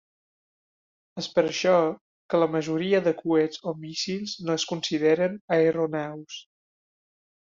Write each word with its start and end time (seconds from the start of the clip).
És 1.21 1.27
per 1.33 1.41
això 1.49 1.73
que 2.33 2.39
la 2.43 2.47
majoria 2.55 3.01
de 3.07 3.13
coets 3.19 3.61
o 3.71 3.73
míssils 3.81 4.33
no 4.47 4.55
es 4.61 4.65
consideren 4.71 5.37
aeronaus. 5.59 6.39